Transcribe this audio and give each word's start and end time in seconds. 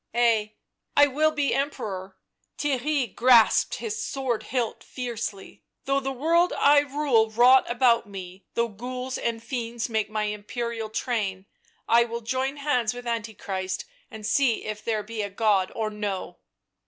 "Ay, 0.15 0.55
I 0.97 1.05
will 1.05 1.29
be 1.29 1.53
Emperor 1.53 2.17
"—Theirry 2.57 3.13
grasped 3.15 3.75
his 3.75 4.01
sword 4.03 4.41
hilt 4.41 4.83
fiercely 4.83 5.61
—"though 5.85 5.99
the 5.99 6.11
world 6.11 6.53
I 6.53 6.79
rule 6.79 7.29
rot 7.29 7.69
about 7.69 8.07
me, 8.09 8.47
though 8.55 8.67
ghouls 8.67 9.19
and 9.19 9.43
fiends 9.43 9.89
make 9.89 10.09
my 10.09 10.23
Imperial 10.23 10.89
train— 10.89 11.45
I 11.87 12.05
will 12.05 12.21
join 12.21 12.57
hands 12.57 12.95
with 12.95 13.05
Antichrist 13.05 13.85
and 14.09 14.25
see 14.25 14.65
if 14.65 14.83
there 14.83 15.03
be 15.03 15.21
a 15.21 15.29
God 15.29 15.71
or 15.75 15.91
no 15.91 16.39